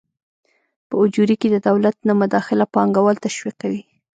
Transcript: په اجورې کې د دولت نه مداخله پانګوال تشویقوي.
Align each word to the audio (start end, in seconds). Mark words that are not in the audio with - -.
په 0.87 0.93
اجورې 1.03 1.35
کې 1.41 1.47
د 1.51 1.57
دولت 1.67 1.95
نه 2.07 2.13
مداخله 2.21 2.65
پانګوال 2.73 3.17
تشویقوي. 3.25 3.83